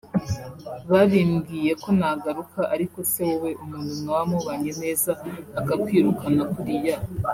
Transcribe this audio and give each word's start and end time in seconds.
Babimbwiye 0.91 1.71
ko 1.81 1.89
nagaruka 1.99 2.61
ariko 2.73 2.97
se 3.11 3.19
wowe 3.27 3.51
umuntu 3.63 3.91
mwaba 4.01 4.25
mubanye 4.31 4.71
neza 4.81 5.11
akakwirukana 5.59 6.43
kuriya 6.53 6.95